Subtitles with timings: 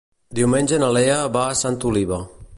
[0.37, 2.23] Diumenge na Lea va a Santa Oliva.